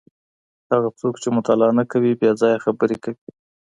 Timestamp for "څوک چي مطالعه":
0.99-1.71